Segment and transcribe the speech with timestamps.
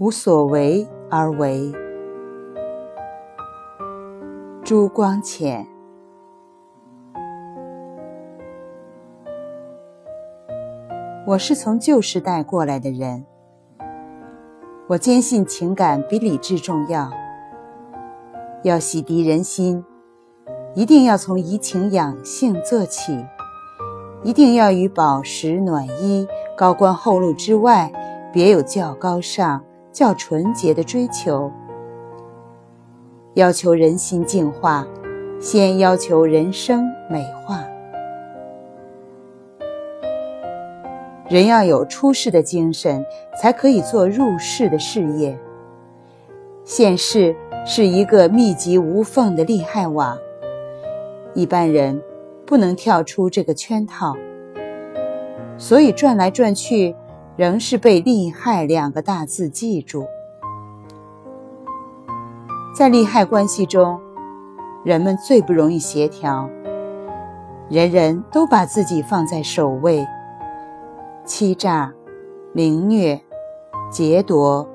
[0.00, 1.70] 无所为而为。
[4.64, 5.66] 朱光潜。
[11.26, 13.26] 我是从旧时代过来的人，
[14.88, 17.10] 我坚信情感比理智重要。
[18.62, 19.84] 要洗涤人心，
[20.74, 23.22] 一定要从怡情养性做起，
[24.22, 27.92] 一定要与饱食暖衣、高官厚禄之外，
[28.32, 29.62] 别有较高尚、
[29.92, 31.50] 较纯洁的追求。
[33.34, 34.86] 要求人心净化，
[35.40, 37.64] 先要求人生美化。
[41.28, 43.06] 人要有出世的精神，
[43.40, 45.38] 才可以做入世的事业。
[46.64, 50.18] 现世是一个密集无缝的利害网，
[51.32, 52.02] 一般人
[52.44, 54.16] 不能跳出这个圈套，
[55.56, 56.96] 所以转来转去，
[57.40, 60.04] 仍是被“利害”两个大字记住。
[62.76, 63.98] 在利害关系中，
[64.84, 66.50] 人们最不容易协调，
[67.70, 70.06] 人人都把自己放在首位。
[71.24, 71.90] 欺诈、
[72.52, 73.18] 凌虐、
[73.90, 74.68] 劫夺，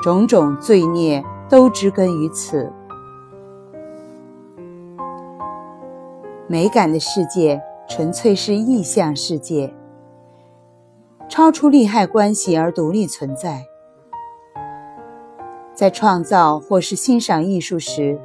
[0.00, 2.72] 种种罪孽都植根于此。
[6.46, 9.74] 美感的世界纯粹是意象世界，
[11.28, 13.66] 超出利害关系而独立存在。
[15.74, 18.18] 在创造或是欣赏艺术时，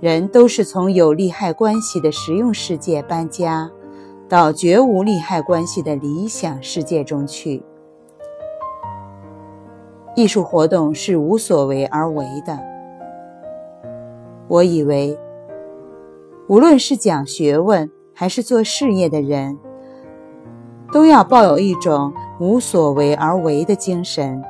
[0.00, 3.70] 人都是从有利害关系的实用世界搬家。
[4.26, 7.62] 到绝无利害关系的理想世界中去。
[10.16, 12.58] 艺术活动是无所为而为的。
[14.48, 15.16] 我以为，
[16.48, 19.58] 无论是讲学问还是做事业的人，
[20.94, 24.40] 都要抱有一种无所为而为的精神，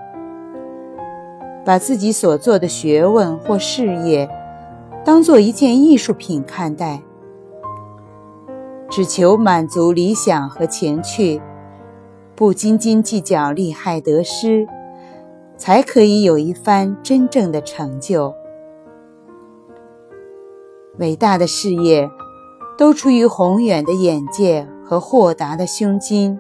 [1.64, 4.28] 把自己所做的学问或事业，
[5.06, 7.00] 当做一件艺术品看待。
[8.90, 11.40] 只求满足理想和情趣，
[12.36, 14.68] 不斤斤计较利害得失，
[15.56, 18.34] 才可以有一番真正的成就。
[20.98, 22.10] 伟大的事业，
[22.76, 26.38] 都出于宏远的眼界和豁达的胸襟。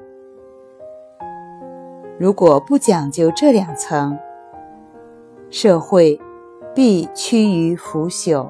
[2.18, 4.16] 如果不讲究这两层，
[5.50, 6.20] 社会
[6.74, 8.46] 必趋于腐朽。